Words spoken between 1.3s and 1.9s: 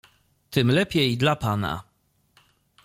pana."